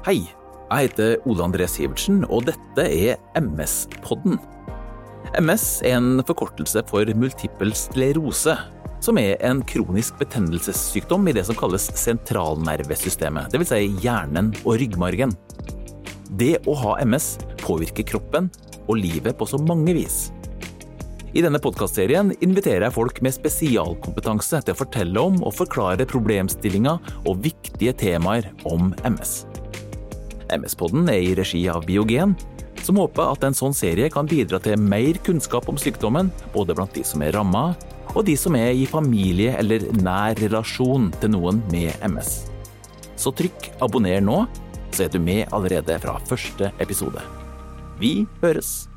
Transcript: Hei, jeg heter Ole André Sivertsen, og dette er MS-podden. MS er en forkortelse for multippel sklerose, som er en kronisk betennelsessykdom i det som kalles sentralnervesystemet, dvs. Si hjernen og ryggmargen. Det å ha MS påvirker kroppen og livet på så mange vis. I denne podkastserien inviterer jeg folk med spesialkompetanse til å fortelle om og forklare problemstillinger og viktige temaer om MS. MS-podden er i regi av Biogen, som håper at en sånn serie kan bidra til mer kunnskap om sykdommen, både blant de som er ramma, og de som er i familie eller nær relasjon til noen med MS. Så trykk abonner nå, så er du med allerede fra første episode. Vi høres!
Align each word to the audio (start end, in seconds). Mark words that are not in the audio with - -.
Hei, 0.00 0.22
jeg 0.24 0.86
heter 0.86 1.18
Ole 1.28 1.44
André 1.44 1.66
Sivertsen, 1.68 2.22
og 2.32 2.46
dette 2.46 2.84
er 2.88 3.18
MS-podden. 3.36 4.38
MS 5.36 5.64
er 5.84 5.98
en 5.98 6.22
forkortelse 6.24 6.80
for 6.88 7.04
multippel 7.20 7.74
sklerose, 7.76 8.54
som 9.04 9.20
er 9.20 9.34
en 9.44 9.60
kronisk 9.68 10.16
betennelsessykdom 10.22 11.28
i 11.28 11.34
det 11.36 11.44
som 11.50 11.58
kalles 11.60 11.90
sentralnervesystemet, 12.00 13.52
dvs. 13.52 13.74
Si 13.74 13.90
hjernen 14.00 14.48
og 14.62 14.80
ryggmargen. 14.80 15.36
Det 16.40 16.54
å 16.64 16.78
ha 16.80 16.96
MS 17.04 17.34
påvirker 17.60 18.08
kroppen 18.14 18.48
og 18.86 18.96
livet 19.02 19.36
på 19.36 19.52
så 19.52 19.60
mange 19.60 19.98
vis. 20.00 20.30
I 21.36 21.44
denne 21.44 21.60
podkastserien 21.60 22.32
inviterer 22.40 22.88
jeg 22.88 22.96
folk 22.96 23.20
med 23.20 23.36
spesialkompetanse 23.36 24.64
til 24.64 24.72
å 24.72 24.80
fortelle 24.80 25.28
om 25.28 25.36
og 25.44 25.58
forklare 25.60 26.08
problemstillinger 26.08 27.12
og 27.20 27.44
viktige 27.44 27.92
temaer 28.00 28.48
om 28.64 28.94
MS. 29.04 29.42
MS-podden 30.56 31.08
er 31.12 31.22
i 31.22 31.34
regi 31.38 31.62
av 31.70 31.86
Biogen, 31.88 32.34
som 32.84 33.00
håper 33.00 33.32
at 33.34 33.44
en 33.46 33.56
sånn 33.56 33.74
serie 33.76 34.10
kan 34.12 34.28
bidra 34.28 34.60
til 34.62 34.80
mer 34.80 35.18
kunnskap 35.26 35.68
om 35.70 35.78
sykdommen, 35.80 36.30
både 36.54 36.76
blant 36.76 36.94
de 36.96 37.04
som 37.06 37.22
er 37.24 37.34
ramma, 37.36 37.70
og 38.14 38.24
de 38.26 38.36
som 38.38 38.56
er 38.58 38.72
i 38.74 38.88
familie 38.90 39.54
eller 39.60 39.84
nær 40.02 40.38
relasjon 40.40 41.10
til 41.20 41.34
noen 41.36 41.62
med 41.70 41.94
MS. 42.06 42.50
Så 43.20 43.32
trykk 43.36 43.70
abonner 43.84 44.22
nå, 44.24 44.42
så 44.90 45.06
er 45.06 45.12
du 45.12 45.20
med 45.22 45.46
allerede 45.54 45.98
fra 46.02 46.18
første 46.26 46.72
episode. 46.82 47.22
Vi 48.00 48.24
høres! 48.42 48.90